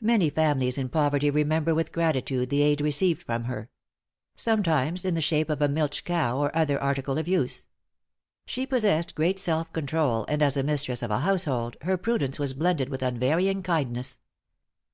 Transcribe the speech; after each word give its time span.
Many 0.00 0.30
families 0.30 0.78
in 0.78 0.88
poverty 0.88 1.28
remember 1.28 1.74
with 1.74 1.92
gratitude 1.92 2.48
the 2.48 2.62
aid 2.62 2.80
received 2.80 3.22
from 3.24 3.44
her; 3.44 3.68
sometimes 4.34 5.04
in 5.04 5.14
the 5.14 5.20
shape 5.20 5.50
of 5.50 5.60
a 5.60 5.68
milch 5.68 6.04
cow, 6.06 6.38
or 6.38 6.56
other 6.56 6.80
article 6.82 7.18
of 7.18 7.28
use. 7.28 7.66
She 8.46 8.64
possessed 8.64 9.14
great 9.14 9.38
self 9.38 9.70
control, 9.74 10.24
and 10.26 10.42
as 10.42 10.56
a 10.56 10.62
mistress 10.62 11.02
of 11.02 11.10
a 11.10 11.18
household, 11.18 11.76
her 11.82 11.98
prudence 11.98 12.38
was 12.38 12.54
blended 12.54 12.88
with 12.88 13.02
unvarying 13.02 13.62
kindness. 13.62 14.20